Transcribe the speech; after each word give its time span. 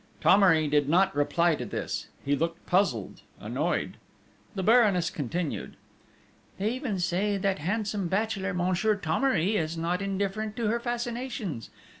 Thomery 0.19 0.67
did 0.67 0.89
not 0.89 1.15
reply 1.15 1.53
to 1.53 1.63
this: 1.63 2.07
he 2.25 2.35
looked 2.35 2.65
puzzled, 2.65 3.21
annoyed.... 3.39 3.97
The 4.55 4.63
Baroness 4.63 5.11
continued: 5.11 5.75
"They 6.57 6.71
even 6.71 6.97
say 6.97 7.37
that 7.37 7.59
handsome 7.59 8.07
bachelor, 8.07 8.51
Monsieur 8.55 8.95
Thomery, 8.97 9.57
is 9.57 9.77
not 9.77 10.01
indifferent 10.01 10.55
to 10.55 10.69
her 10.69 10.79
fascinations!... 10.79 11.69